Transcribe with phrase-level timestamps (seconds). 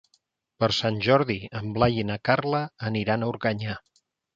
[0.63, 3.83] Per Sant Jordi en Blai i na Carla aniran a Organyà.